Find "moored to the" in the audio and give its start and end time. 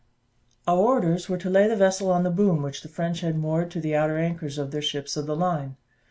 3.37-3.95